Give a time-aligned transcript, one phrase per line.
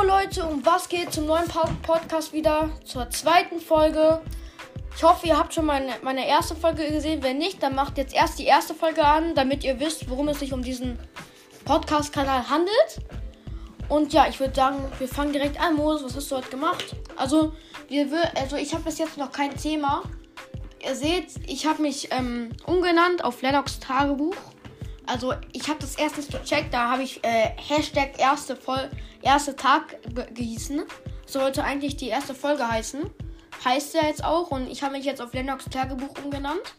[0.00, 1.46] Leute, um was geht zum neuen
[1.82, 2.70] Podcast wieder?
[2.84, 4.20] Zur zweiten Folge.
[4.96, 7.22] Ich hoffe, ihr habt schon meine, meine erste Folge gesehen.
[7.22, 10.40] Wenn nicht, dann macht jetzt erst die erste Folge an, damit ihr wisst, worum es
[10.40, 10.98] sich um diesen
[11.64, 13.00] Podcast-Kanal handelt.
[13.88, 15.76] Und ja, ich würde sagen, wir fangen direkt an.
[15.76, 16.96] Moses, was hast du heute gemacht?
[17.16, 17.52] Also,
[17.88, 18.06] wir,
[18.36, 20.02] also ich habe bis jetzt noch kein Thema.
[20.84, 24.36] Ihr seht, ich habe mich ähm, umgenannt auf Lennox Tagebuch.
[25.06, 28.88] Also ich habe das erstens gecheckt, da habe ich äh, Hashtag erste, Vol
[29.22, 29.96] erste Tag
[30.34, 30.82] gehießen.
[31.26, 33.08] Sollte eigentlich die erste Folge heißen.
[33.64, 36.74] Heißt ja jetzt auch und ich habe mich jetzt auf Lennox Tagebuch umgenannt.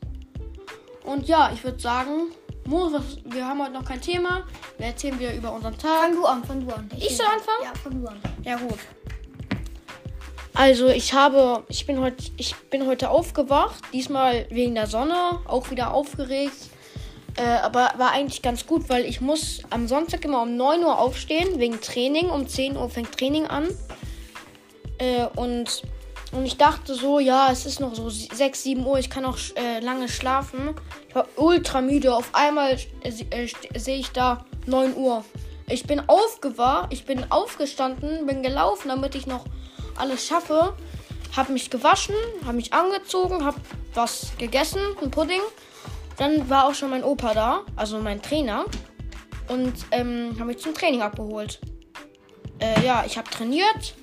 [1.04, 2.32] Und ja, ich würde sagen,
[2.66, 2.90] Mo,
[3.26, 4.44] wir haben heute noch kein Thema.
[4.78, 6.02] Wir erzählen wieder über unseren Tag.
[6.02, 6.90] Fang du an, fang du an.
[6.96, 7.64] Ich, ich soll anfangen?
[7.64, 8.18] Ja, fang du an.
[8.44, 8.80] Ja, gut.
[10.54, 13.82] Also ich habe, ich bin heute, ich bin heute aufgewacht.
[13.92, 16.70] Diesmal wegen der Sonne, auch wieder aufgeregt.
[17.36, 21.00] Äh, aber war eigentlich ganz gut, weil ich muss am Sonntag immer um 9 Uhr
[21.00, 22.30] aufstehen, wegen Training.
[22.30, 23.68] Um 10 Uhr fängt Training an.
[25.00, 25.82] Äh, und,
[26.32, 29.38] und ich dachte so, ja, es ist noch so 6, 7 Uhr, ich kann noch
[29.56, 30.76] äh, lange schlafen.
[31.10, 32.16] Ich war ultra müde.
[32.16, 35.26] Auf einmal äh, sehe ich da 9 Uhr.
[35.68, 39.46] Ich bin aufgewacht, ich bin aufgestanden, bin gelaufen, damit ich noch
[39.96, 40.74] alles schaffe.
[41.36, 42.16] Hab mich gewaschen,
[42.46, 43.56] hab mich angezogen, hab
[43.96, 45.42] was gegessen, ein Pudding.
[46.18, 48.66] Dann war auch schon mein Opa da, also mein Trainer.
[49.48, 51.60] Und ähm, habe mich zum Training abgeholt.
[52.60, 53.96] Äh, ja, ich habe trainiert.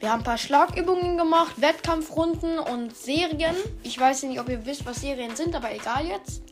[0.00, 3.56] Wir haben ein paar Schlagübungen gemacht, Wettkampfrunden und Serien.
[3.82, 6.42] Ich weiß nicht, ob ihr wisst, was Serien sind, aber egal jetzt.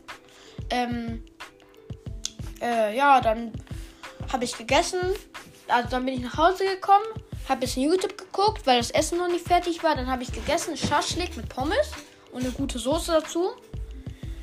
[0.71, 1.23] Ähm,
[2.61, 3.53] äh, ja, dann
[4.33, 5.01] habe ich gegessen.
[5.69, 7.05] Also dann bin ich nach Hause gekommen,
[7.45, 9.95] habe ein bisschen YouTube geguckt, weil das Essen noch nicht fertig war.
[9.95, 11.93] Dann habe ich gegessen, Schaschlik mit Pommes
[12.33, 13.51] und eine gute Soße dazu.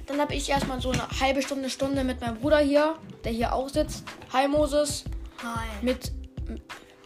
[0.05, 3.53] Dann habe ich erstmal so eine halbe Stunde, Stunde mit meinem Bruder hier, der hier
[3.53, 4.03] auch sitzt.
[4.33, 5.05] Hi Moses.
[5.41, 5.67] Hi.
[5.81, 6.11] Mit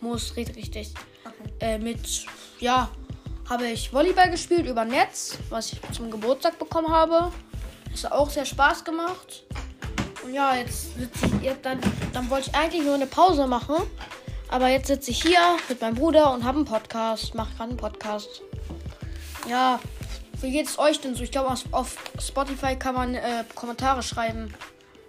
[0.02, 0.94] Moses redet richtig.
[1.24, 1.52] Okay.
[1.60, 2.26] Äh, mit,
[2.60, 2.90] ja,
[3.50, 7.32] habe ich Volleyball gespielt über Netz, was ich zum Geburtstag bekommen habe.
[8.04, 9.44] Hat auch sehr Spaß gemacht.
[10.24, 11.80] Und ja, jetzt sitze ich, dann,
[12.14, 13.76] dann wollte ich eigentlich nur eine Pause machen.
[14.50, 17.36] Aber jetzt sitze ich hier mit meinem Bruder und habe einen Podcast.
[17.36, 18.42] Mache gerade einen Podcast.
[19.50, 19.80] Ja,
[20.42, 21.24] wie geht es euch denn so?
[21.24, 24.54] Ich glaube, auf Spotify kann man äh, Kommentare schreiben.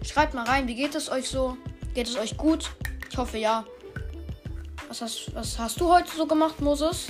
[0.02, 1.56] Schreibt mal rein, wie geht es euch so?
[1.94, 2.70] Geht es euch gut?
[3.10, 3.64] Ich hoffe ja.
[4.88, 7.06] Was hast, was hast du heute so gemacht, Moses?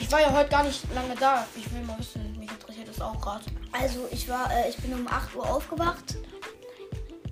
[0.00, 1.46] Ich war ja heute gar nicht lange da.
[1.56, 3.44] Ich will mal wissen, mich interessiert das auch gerade.
[3.72, 6.16] Also ich war, äh, ich bin um 8 Uhr aufgewacht.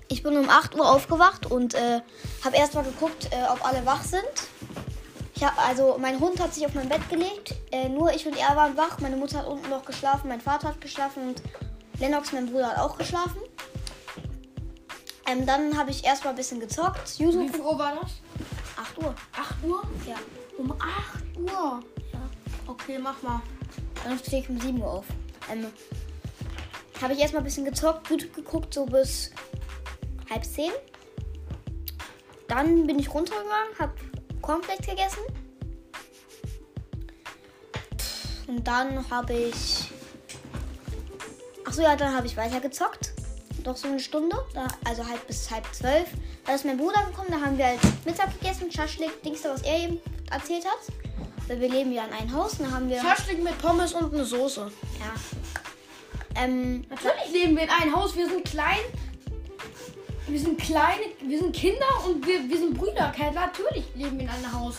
[0.07, 2.01] Ich bin um 8 Uhr aufgewacht und äh,
[2.43, 4.23] habe erstmal geguckt, äh, ob alle wach sind.
[5.41, 7.55] Ich habe also, mein Hund hat sich auf mein Bett gelegt.
[7.71, 8.99] Äh, nur ich und er waren wach.
[8.99, 11.41] Meine Mutter hat unten noch geschlafen, mein Vater hat geschlafen und
[11.99, 13.41] Lennox, mein Bruder, hat auch geschlafen.
[15.25, 17.17] Ähm, dann habe ich erstmal ein bisschen gezockt.
[17.17, 18.11] Yuzu Wie viel Uhr war das?
[18.77, 19.15] 8 Uhr.
[19.35, 19.81] 8 Uhr?
[20.07, 20.15] Ja.
[20.59, 20.79] Um 8
[21.39, 21.79] Uhr?
[22.13, 22.19] Ja.
[22.67, 23.41] Okay, mach mal.
[24.03, 25.05] Dann stehe ich um 7 Uhr auf.
[25.51, 25.65] Ähm,
[27.01, 29.31] habe ich erstmal ein bisschen gezockt, YouTube geguckt, so bis
[30.29, 30.69] halb 10.
[32.47, 33.93] Dann bin ich runtergegangen, habe
[34.41, 35.21] Cornflakes gegessen.
[38.47, 39.89] Und dann habe ich.
[41.65, 43.13] Achso, ja, dann habe ich weiter gezockt.
[43.63, 44.35] Doch so eine Stunde.
[44.53, 46.09] Da, also halb bis halb zwölf.
[46.45, 47.29] Da ist mein Bruder gekommen.
[47.29, 48.71] Da haben wir halt Mittag gegessen.
[48.71, 49.99] Schaschlik, Dings, was er eben
[50.31, 50.79] erzählt hat.
[51.47, 52.57] Weil wir leben ja in einem Haus.
[52.57, 52.99] Da haben wir.
[52.99, 54.71] Schaschlik mit Pommes und eine Soße.
[54.99, 56.41] Ja.
[56.43, 58.15] Ähm, Natürlich leben wir in einem Haus.
[58.15, 58.79] Wir sind klein
[60.31, 63.13] wir sind kleine, wir sind Kinder und wir, wir sind Brüder.
[63.33, 64.77] Natürlich leben wir in einem Haus.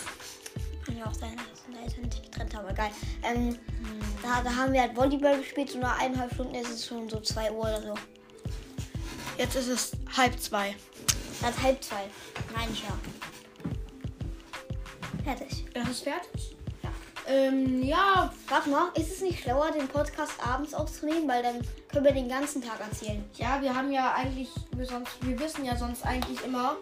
[0.84, 2.90] Kann ja auch sein, dass unsere Eltern sich getrennt haben, egal.
[3.22, 3.58] Ähm, hm.
[4.22, 7.20] da, da haben wir halt Volleyball gespielt, so nach eineinhalb Stunden ist es schon so
[7.20, 7.94] zwei Uhr oder so.
[9.36, 10.74] Jetzt ist es halb zwei.
[11.40, 12.04] Das halb zwei.
[12.54, 12.98] Nein, ich ja.
[15.24, 15.64] Fertig.
[15.74, 16.56] Das ist fertig?
[17.28, 18.32] Ähm, ja.
[18.48, 22.28] Warte mal, ist es nicht schlauer, den Podcast abends aufzunehmen, weil dann können wir den
[22.28, 23.24] ganzen Tag erzählen?
[23.36, 26.76] Ja, wir haben ja eigentlich, wir, sonst, wir wissen ja sonst eigentlich immer,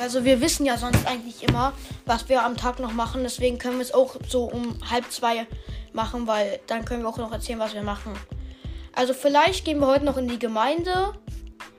[0.00, 1.72] also wir wissen ja sonst eigentlich immer,
[2.06, 3.22] was wir am Tag noch machen.
[3.22, 5.46] Deswegen können wir es auch so um halb zwei
[5.92, 8.12] machen, weil dann können wir auch noch erzählen, was wir machen.
[8.94, 11.14] Also vielleicht gehen wir heute noch in die Gemeinde.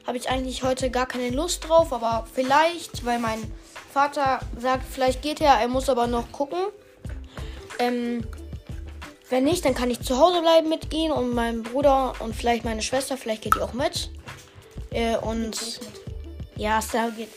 [0.07, 3.39] Habe ich eigentlich heute gar keine Lust drauf, aber vielleicht, weil mein
[3.93, 6.59] Vater sagt, vielleicht geht er, er muss aber noch gucken.
[7.81, 8.23] Ähm,
[9.29, 12.65] wenn nicht, dann kann ich zu Hause bleiben mit ihm und meinem Bruder und vielleicht
[12.65, 13.17] meine Schwester.
[13.17, 14.09] Vielleicht geht die auch mit.
[14.91, 15.79] Äh, und
[16.57, 17.29] ja, Star geht,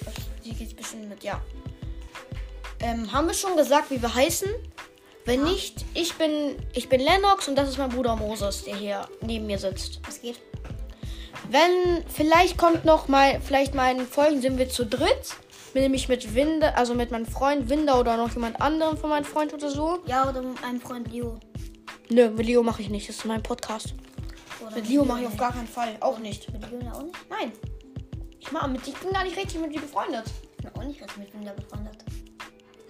[0.43, 1.41] sie geht bestimmt mit, ja.
[2.81, 4.49] Ähm, haben wir schon gesagt, wie wir heißen?
[5.25, 5.53] Wenn ja.
[5.53, 9.47] nicht, ich bin, ich bin Lennox und das ist mein Bruder Moses, der hier neben
[9.47, 10.01] mir sitzt.
[10.05, 10.41] Was geht?
[11.49, 15.37] Wenn, vielleicht kommt noch mal, vielleicht mal in Folgen sind wir zu dritt.
[15.83, 19.53] Nämlich mit Winde, also mit meinem Freund Winder oder noch jemand anderem von meinem Freund
[19.53, 20.01] oder so.
[20.07, 21.39] Ja, oder mit meinem Freund Leo.
[22.11, 23.09] Nö, mit Leo mache ich nicht.
[23.09, 23.95] Das ist mein Podcast.
[24.65, 25.97] Oder Mit Leo mache ich auf gar keinen Fall.
[26.01, 26.53] Auch nicht.
[26.53, 27.17] Mit Leo auch nicht?
[27.29, 27.53] Nein.
[28.41, 30.25] Ich mach mit, ich bin gar nicht richtig mit dir befreundet.
[30.59, 31.97] Ich bin auch nicht richtig mit Winder befreundet.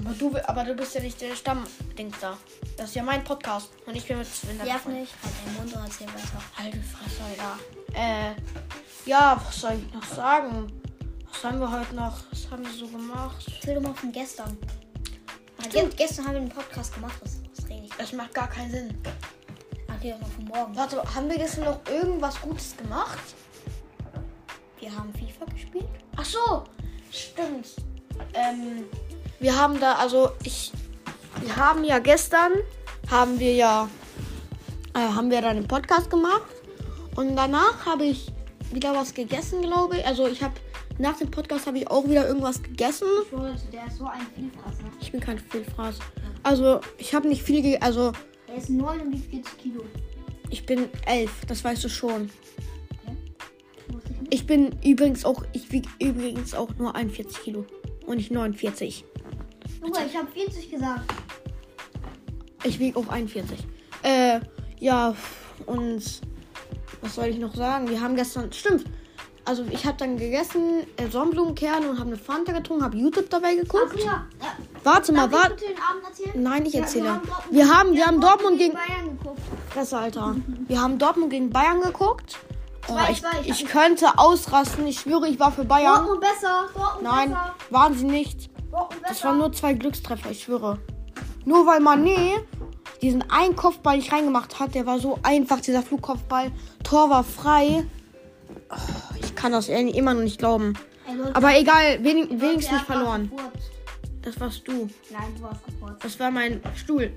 [0.05, 2.37] Aber du, aber du bist ja nicht der Stammdings da.
[2.77, 3.71] Das ist ja mein Podcast.
[3.87, 5.01] Und ich bin mit Winder befreundet.
[5.03, 5.15] nicht.
[5.23, 6.43] Halt deinen Mund und erzähl weiter.
[6.59, 7.59] Alte Fresse, Alter.
[7.95, 8.35] Äh,
[9.09, 10.67] ja, was soll ich noch sagen?
[11.35, 12.13] Was haben wir heute noch?
[12.31, 13.47] Was haben wir so gemacht?
[13.55, 14.57] Erzähl doch mal von gestern.
[15.71, 17.21] Ge- gestern haben wir einen Podcast gemacht.
[17.69, 17.93] Rede ich?
[17.97, 18.99] Das macht gar keinen Sinn.
[19.89, 20.77] Doch mal von morgen.
[20.77, 23.19] Warte, haben wir gestern noch irgendwas Gutes gemacht?
[24.79, 25.87] Wir haben FIFA gespielt.
[26.17, 26.65] Ach so,
[27.11, 27.69] stimmt.
[28.35, 28.85] Ähm,
[29.41, 30.73] wir haben da, also ich,
[31.41, 32.53] wir haben ja gestern,
[33.11, 33.89] haben wir ja,
[34.95, 36.43] äh, haben wir dann einen Podcast gemacht
[37.17, 38.31] und danach habe ich
[38.73, 40.07] wieder was gegessen, glaube ich.
[40.07, 40.55] Also ich habe
[40.99, 43.07] nach dem Podcast habe ich auch wieder irgendwas gegessen.
[43.73, 44.85] Der ist so ein Vielfresser.
[45.01, 45.99] Ich bin kein Vielfraß.
[46.43, 48.13] Also ich habe nicht viel, ge also
[48.49, 49.85] Er ist 9 und wiegt 40 Kilo.
[50.51, 52.31] ich bin elf, das weißt du schon.
[53.89, 54.33] Ich nicht.
[54.33, 57.65] Ich bin übrigens auch, ich wiege übrigens auch nur 41 Kilo
[58.07, 59.05] und nicht 49.
[59.81, 61.15] Junge, ich habe 40 gesagt.
[62.65, 63.59] Ich wiege auch 41.
[64.03, 64.41] Äh,
[64.81, 65.15] ja,
[65.67, 66.03] und
[67.01, 67.89] was soll ich noch sagen?
[67.89, 68.85] Wir haben gestern, stimmt.
[69.47, 73.55] Also ich habe dann gegessen äh, Sonnenblumenkerne und habe eine Fanta getrunken, habe YouTube dabei
[73.55, 73.93] geguckt.
[73.95, 74.05] Ach ja.
[74.41, 74.47] ja.
[74.83, 75.65] Warte mal, Darf warte.
[76.35, 77.09] Nein, ich Ja, erzähle.
[77.09, 79.41] Dortmund- Wir haben, wir haben Dortmund gegen Bayern geguckt.
[79.71, 80.37] Fresse, Alter.
[80.67, 82.39] Wir haben Dortmund gegen Bayern geguckt.
[82.89, 84.87] Oh, ich, ich könnte ausrasten.
[84.87, 85.95] Ich schwöre, ich war für Bayern.
[86.07, 86.69] Dortmund besser.
[86.75, 87.55] Dortmund Nein, besser.
[87.71, 88.51] waren sie nicht.
[89.07, 90.79] Das waren nur zwei Glückstreffer, ich schwöre.
[91.45, 92.39] Nur weil Mané
[93.03, 96.51] diesen einen Kopfball nicht reingemacht hat, der war so einfach, dieser Flugkopfball.
[96.83, 97.87] Tor war frei.
[98.71, 99.14] Oh,
[99.45, 100.73] kann das immer noch nicht glauben.
[101.35, 103.31] Aber egal, wenig, wenigstens nicht verloren.
[104.23, 104.89] Das warst du.
[105.11, 106.03] Nein, du warst gefurzt.
[106.03, 107.15] Das war mein Stuhl.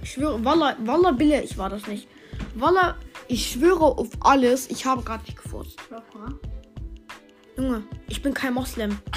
[0.00, 2.06] Ich schwöre, Walla, Walla Bille, ich war das nicht.
[2.54, 2.96] Walla,
[3.26, 5.76] ich schwöre auf alles, ich habe gerade nicht gefurzt.
[7.56, 8.96] Junge, ich bin kein Moslem.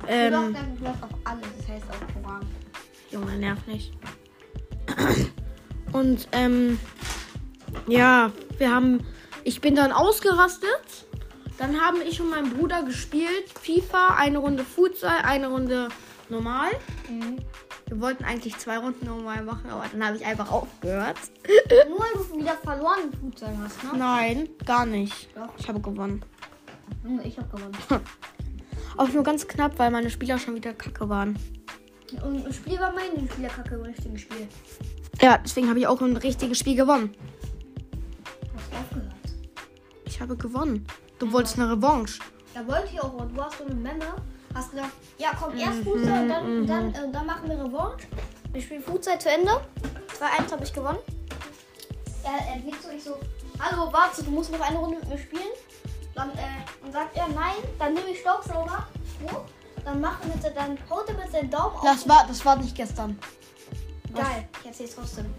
[0.00, 1.46] Du ähm, dann Glück auf alles.
[1.58, 2.46] Das heißt auch Koran.
[3.12, 3.92] Junge, nerv nicht.
[5.92, 6.80] Und ähm,
[7.86, 9.04] ja, wir haben,
[9.44, 11.06] ich bin dann ausgerastet.
[11.58, 15.88] Dann haben ich und mein Bruder gespielt FIFA, eine Runde Futsal, eine Runde
[16.30, 16.70] normal.
[17.86, 21.18] Wir wollten eigentlich zwei Runden normal machen, aber dann habe ich einfach aufgehört.
[21.88, 23.90] Nur weil du wieder verloren im Futsal hast, ne?
[23.98, 25.28] Nein, gar nicht.
[25.34, 25.50] Doch.
[25.58, 26.24] Ich habe gewonnen.
[27.24, 27.76] Ich hab gewonnen.
[28.96, 31.38] Auch nur ganz knapp, weil meine Spieler schon wieder kacke waren.
[32.24, 34.48] Und das Spiel war mein Spielerkacke im richtigen Spiel.
[35.22, 37.14] Ja, deswegen habe ich auch ein richtiges Spiel gewonnen.
[40.20, 40.86] Ich habe gewonnen.
[41.18, 42.20] Du wolltest eine Revanche.
[42.52, 44.04] Da wollte ich auch, du hast so eine Memme.
[44.54, 48.06] Hast gesagt, ja komm, erst Futsal und dann, und dann, äh, dann machen wir Revanche.
[48.52, 49.50] Wir spielen Futsal zu Ende.
[50.18, 50.98] 2-1 habe ich gewonnen.
[52.22, 53.16] Er, er geht so, ich so,
[53.60, 55.52] hallo, warte, du musst noch eine Runde mit mir spielen.
[56.14, 58.88] Dann, äh, und sagt er, nein, dann nehme ich Staubsauger.
[59.22, 59.40] hoch.
[59.86, 61.82] Dann macht er mit, se- dann haut er mit seinem Daumen auf.
[61.82, 63.18] Das war, das war nicht gestern.
[64.12, 65.32] Geil, ich erzähl's trotzdem.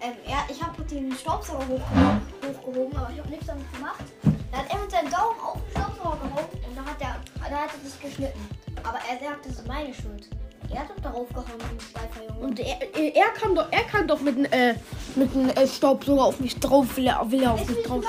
[0.00, 4.04] Ähm, ja, ich habe den Staubsauger hochgehoben, hochgehoben aber ich habe nichts damit gemacht.
[4.52, 7.56] Da hat er mit seinem Daumen auf den Staubsauger gehauen und da hat er, da
[7.56, 8.48] hat er sich geschnitten.
[8.82, 10.28] Aber er sagt, das ist meine Schuld.
[10.70, 12.46] Er hat doch darauf gehauen, den Schleifer Junge.
[12.46, 14.74] Und er, er, er kam doch, er kam doch mit, dem, äh,
[15.14, 18.02] mit dem äh, Staubsauger auf mich drauf, will er, will er auf mich hab?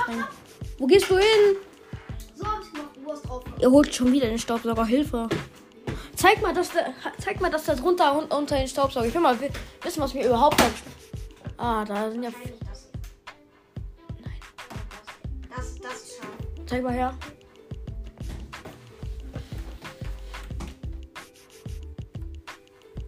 [0.77, 1.25] Wo gehst du hin?
[2.35, 3.43] So hab ich gemacht, du hast drauf.
[3.59, 4.85] Er holt schon wieder den Staubsauger.
[4.85, 5.27] Hilfe.
[6.15, 6.87] Zeig mal, dass der,
[7.19, 9.05] zeig mal, dass der drunter un- unter den Staubsauger.
[9.07, 9.49] Ich will mal wi-
[9.83, 10.65] wissen, was mir überhaupt da
[11.67, 12.29] Ah, da sind ja.
[12.29, 12.91] Das.
[14.23, 14.33] Nein.
[15.49, 16.29] Das, das ist scharf.
[16.67, 17.17] Zeig mal her.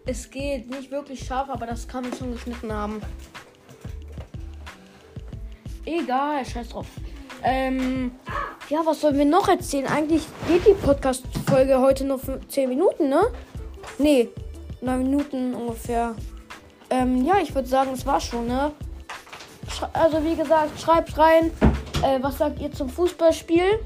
[0.06, 3.00] Es geht nicht wirklich scharf, aber das kann man schon geschnitten haben.
[5.84, 6.88] Egal, scheiß drauf.
[7.44, 8.10] Ähm,
[8.68, 9.86] ja, was sollen wir noch erzählen?
[9.86, 13.22] Eigentlich geht die Podcast-Folge heute nur für 10 Minuten, ne?
[13.98, 14.30] Nee,
[14.80, 16.16] 9 Minuten ungefähr.
[16.90, 18.72] Ähm, ja, ich würde sagen, es war schon, ne?
[19.92, 21.50] Also, wie gesagt, schreibt rein,
[22.02, 23.80] äh, was sagt ihr zum Fußballspiel?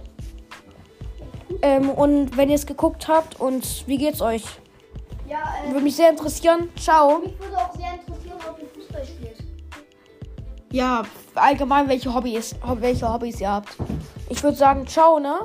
[1.63, 4.45] Ähm, und wenn ihr es geguckt habt und wie geht's euch?
[5.29, 6.69] Ja, äh, Würde mich sehr interessieren.
[6.77, 7.19] Ciao.
[7.19, 9.39] mich würde auch sehr interessieren, ob ihr Fußball spielt.
[10.71, 11.03] Ja,
[11.35, 13.77] allgemein welche Hobbys, welche Hobbys ihr habt.
[14.29, 15.41] Ich würde sagen, ciao, ne?